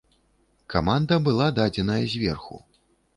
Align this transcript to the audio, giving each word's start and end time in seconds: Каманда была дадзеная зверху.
Каманда 0.73 1.19
была 1.27 1.47
дадзеная 1.59 1.99
зверху. 2.15 2.59